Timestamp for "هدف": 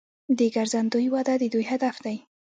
1.71-1.95